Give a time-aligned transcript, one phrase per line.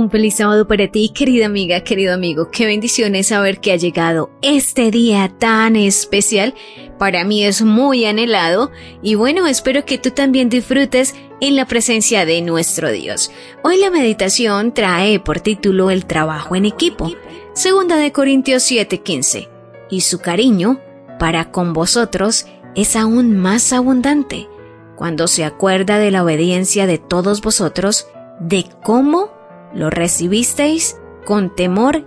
[0.00, 2.50] Un feliz sábado para ti, querida amiga, querido amigo.
[2.50, 6.54] Qué bendiciones saber que ha llegado este día tan especial.
[6.98, 8.70] Para mí es muy anhelado
[9.02, 13.30] y bueno, espero que tú también disfrutes en la presencia de nuestro Dios.
[13.62, 17.12] Hoy la meditación trae por título el trabajo en equipo.
[17.52, 19.50] Segunda de Corintios 7:15.
[19.90, 20.80] Y su cariño
[21.18, 24.48] para con vosotros es aún más abundante
[24.96, 28.06] cuando se acuerda de la obediencia de todos vosotros,
[28.40, 29.39] de cómo
[29.74, 32.04] lo recibisteis con temor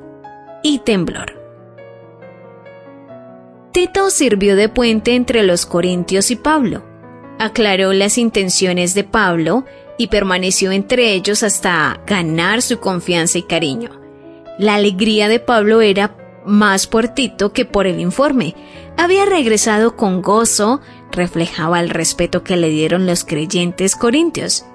[0.64, 1.40] y temblor.
[3.72, 6.84] Tito sirvió de puente entre los Corintios y Pablo.
[7.40, 9.66] Aclaró las intenciones de Pablo
[9.98, 13.90] y permaneció entre ellos hasta ganar su confianza y cariño.
[14.60, 16.16] La alegría de Pablo era
[16.46, 18.56] más por Tito que por el informe.
[18.98, 24.66] Había regresado con gozo, reflejaba el respeto que le dieron los creyentes corintios.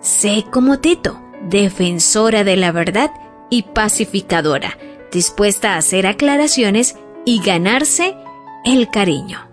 [0.00, 3.10] Sé como Tito, defensora de la verdad
[3.50, 4.78] y pacificadora,
[5.12, 8.16] dispuesta a hacer aclaraciones y ganarse
[8.64, 9.48] el cariño.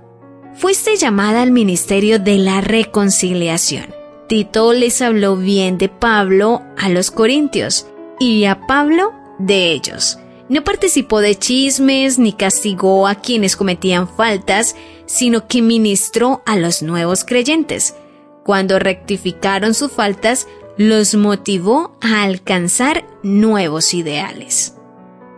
[0.56, 3.94] Fuiste llamada al ministerio de la reconciliación.
[4.28, 7.88] Tito les habló bien de Pablo a los corintios
[8.20, 10.20] y a Pablo de ellos.
[10.50, 16.82] No participó de chismes ni castigó a quienes cometían faltas, sino que ministró a los
[16.82, 17.96] nuevos creyentes.
[18.44, 20.48] Cuando rectificaron sus faltas,
[20.78, 24.76] los motivó a alcanzar nuevos ideales.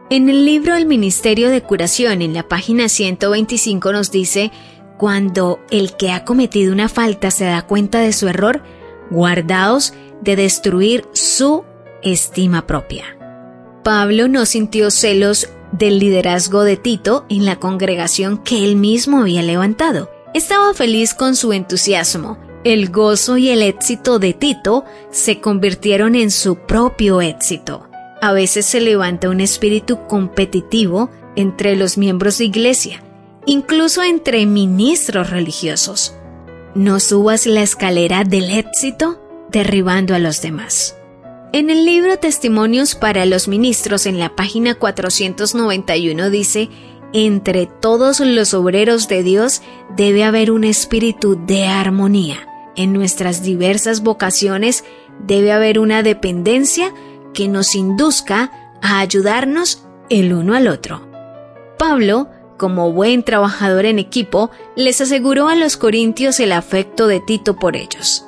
[0.09, 4.51] En el libro El Ministerio de Curación, en la página 125 nos dice,
[4.97, 8.63] cuando el que ha cometido una falta se da cuenta de su error,
[9.11, 11.63] guardaos de destruir su
[12.03, 13.05] estima propia.
[13.83, 19.41] Pablo no sintió celos del liderazgo de Tito en la congregación que él mismo había
[19.41, 20.09] levantado.
[20.33, 26.31] Estaba feliz con su entusiasmo el gozo y el éxito de Tito se convirtieron en
[26.31, 27.87] su propio éxito.
[28.21, 33.01] A veces se levanta un espíritu competitivo entre los miembros de iglesia,
[33.45, 36.15] incluso entre ministros religiosos.
[36.75, 39.21] No subas la escalera del éxito
[39.51, 40.95] derribando a los demás.
[41.51, 46.69] En el libro Testimonios para los Ministros en la página 491 dice,
[47.13, 49.61] entre todos los obreros de Dios
[49.95, 52.49] debe haber un espíritu de armonía
[52.79, 54.85] en nuestras diversas vocaciones
[55.19, 56.93] debe haber una dependencia
[57.33, 61.05] que nos induzca a ayudarnos el uno al otro.
[61.77, 67.57] Pablo, como buen trabajador en equipo, les aseguró a los corintios el afecto de Tito
[67.57, 68.25] por ellos.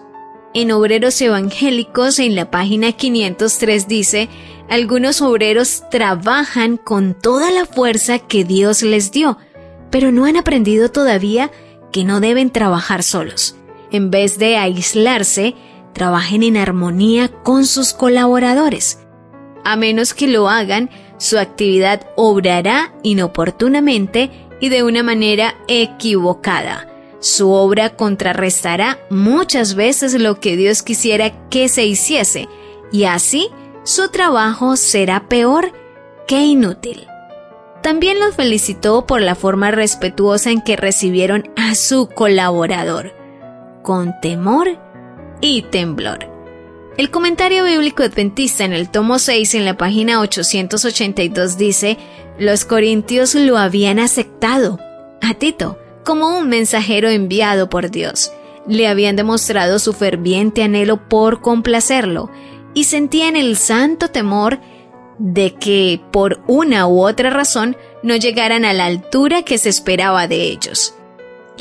[0.53, 4.27] En Obreros Evangélicos, en la página 503 dice,
[4.71, 9.37] algunos obreros trabajan con toda la fuerza que Dios les dio,
[9.91, 11.51] pero no han aprendido todavía
[11.91, 13.57] que no deben trabajar solos
[13.91, 15.53] en vez de aislarse,
[15.93, 18.99] trabajen en armonía con sus colaboradores.
[19.63, 26.87] A menos que lo hagan, su actividad obrará inoportunamente y de una manera equivocada.
[27.19, 32.47] Su obra contrarrestará muchas veces lo que Dios quisiera que se hiciese,
[32.91, 33.49] y así
[33.83, 35.71] su trabajo será peor
[36.27, 37.07] que inútil.
[37.81, 43.13] También los felicitó por la forma respetuosa en que recibieron a su colaborador
[43.81, 44.77] con temor
[45.41, 46.29] y temblor.
[46.97, 51.97] El comentario bíblico adventista en el tomo 6 en la página 882 dice,
[52.37, 54.79] los corintios lo habían aceptado
[55.21, 58.31] a Tito como un mensajero enviado por Dios.
[58.67, 62.29] Le habían demostrado su ferviente anhelo por complacerlo
[62.73, 64.59] y sentían el santo temor
[65.17, 70.27] de que por una u otra razón no llegaran a la altura que se esperaba
[70.27, 70.95] de ellos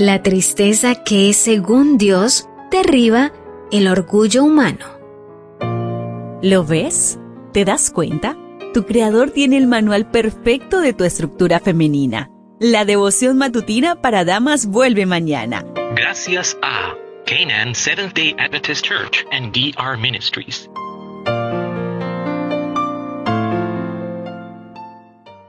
[0.01, 3.33] la tristeza que, según Dios, derriba
[3.71, 4.87] el orgullo humano.
[6.43, 7.19] ¿Lo ves?
[7.53, 8.35] ¿Te das cuenta?
[8.73, 12.31] Tu creador tiene el manual perfecto de tu estructura femenina.
[12.59, 15.67] La devoción matutina para damas vuelve mañana.
[15.95, 16.95] Gracias a
[17.27, 20.71] Canaan Seventh Day Adventist Church and DR Ministries.